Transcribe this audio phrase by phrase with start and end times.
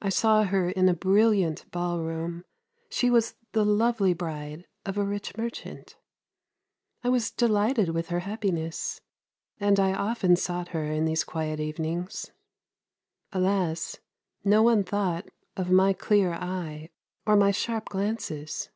[0.00, 2.44] I saw her in a brilliant ballroom;
[2.90, 5.96] she was the lovely bride of a rich merchant.
[7.04, 9.00] I was delighted with her happiness,
[9.60, 12.32] and I often sought her in those quiet evenings.
[13.32, 14.00] Alas!
[14.44, 16.90] no one thought of my clear eye
[17.24, 18.68] or my sharp glances.